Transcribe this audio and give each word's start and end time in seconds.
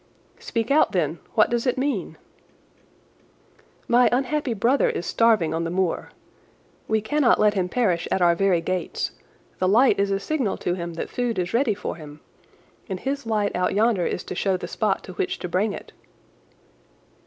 "Speak 0.39 0.71
out, 0.71 0.93
then! 0.93 1.19
What 1.35 1.51
does 1.51 1.67
it 1.67 1.77
mean?" 1.77 2.17
"My 3.87 4.09
unhappy 4.11 4.55
brother 4.55 4.89
is 4.89 5.05
starving 5.05 5.53
on 5.53 5.63
the 5.63 5.69
moor. 5.69 6.09
We 6.87 7.01
cannot 7.01 7.39
let 7.39 7.53
him 7.53 7.69
perish 7.69 8.07
at 8.09 8.19
our 8.19 8.33
very 8.33 8.61
gates. 8.61 9.11
The 9.59 9.67
light 9.67 9.99
is 9.99 10.09
a 10.09 10.19
signal 10.19 10.57
to 10.57 10.73
him 10.73 10.95
that 10.95 11.11
food 11.11 11.37
is 11.37 11.53
ready 11.53 11.75
for 11.75 11.97
him, 11.97 12.19
and 12.89 12.99
his 12.99 13.27
light 13.27 13.55
out 13.55 13.75
yonder 13.75 14.07
is 14.07 14.23
to 14.23 14.33
show 14.33 14.57
the 14.57 14.67
spot 14.67 15.03
to 15.03 15.13
which 15.13 15.37
to 15.37 15.47
bring 15.47 15.71
it." 15.71 15.91